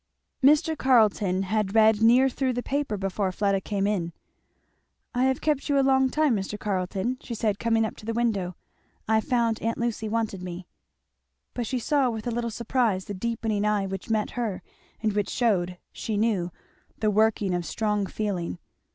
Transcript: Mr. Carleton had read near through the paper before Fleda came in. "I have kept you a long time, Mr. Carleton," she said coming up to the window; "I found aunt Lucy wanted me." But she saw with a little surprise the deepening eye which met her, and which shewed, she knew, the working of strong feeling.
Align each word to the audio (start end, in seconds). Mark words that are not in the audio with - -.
Mr. 0.43 0.75
Carleton 0.75 1.43
had 1.43 1.75
read 1.75 2.01
near 2.01 2.27
through 2.27 2.53
the 2.53 2.63
paper 2.63 2.97
before 2.97 3.31
Fleda 3.31 3.61
came 3.61 3.85
in. 3.85 4.13
"I 5.13 5.25
have 5.25 5.41
kept 5.41 5.69
you 5.69 5.77
a 5.77 5.85
long 5.85 6.09
time, 6.09 6.35
Mr. 6.35 6.59
Carleton," 6.59 7.19
she 7.21 7.35
said 7.35 7.59
coming 7.59 7.85
up 7.85 7.95
to 7.97 8.05
the 8.07 8.15
window; 8.15 8.55
"I 9.07 9.21
found 9.21 9.61
aunt 9.61 9.77
Lucy 9.77 10.09
wanted 10.09 10.41
me." 10.41 10.65
But 11.53 11.67
she 11.67 11.77
saw 11.77 12.09
with 12.09 12.25
a 12.25 12.31
little 12.31 12.49
surprise 12.49 13.05
the 13.05 13.13
deepening 13.13 13.63
eye 13.63 13.85
which 13.85 14.09
met 14.09 14.31
her, 14.31 14.63
and 15.03 15.13
which 15.13 15.29
shewed, 15.29 15.77
she 15.91 16.17
knew, 16.17 16.51
the 16.97 17.11
working 17.11 17.53
of 17.53 17.63
strong 17.63 18.07
feeling. 18.07 18.57